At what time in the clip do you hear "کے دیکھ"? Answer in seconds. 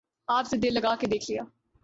0.95-1.31